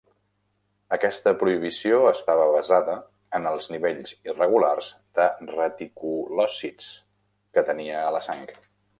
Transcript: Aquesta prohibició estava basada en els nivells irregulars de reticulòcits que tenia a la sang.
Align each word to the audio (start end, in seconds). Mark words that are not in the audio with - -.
Aquesta 0.95 1.31
prohibició 1.41 1.97
estava 2.11 2.45
basada 2.55 2.95
en 3.39 3.45
els 3.51 3.67
nivells 3.73 4.13
irregulars 4.29 4.87
de 5.19 5.27
reticulòcits 5.51 6.89
que 7.59 7.65
tenia 7.69 8.01
a 8.07 8.09
la 8.17 8.23
sang. 8.29 8.49